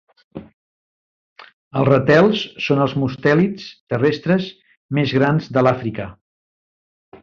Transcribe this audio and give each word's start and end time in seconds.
Els 1.81 1.89
ratels 1.91 2.47
són 2.69 2.83
els 2.87 2.97
mustèlids 3.03 3.69
terrestres 3.95 4.51
més 5.01 5.19
grans 5.21 5.55
de 5.57 5.69
l'Àfrica. 5.69 6.13